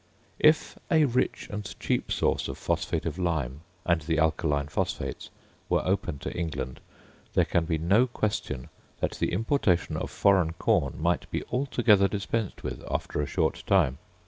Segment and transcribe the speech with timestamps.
[0.39, 5.29] If a rich and cheap source of phosphate of lime and the alkaline phosphates
[5.69, 6.79] were open to England,
[7.35, 8.69] there can be no question
[8.99, 13.99] that the importation of foreign corn might be altogether dispensed with after a short time.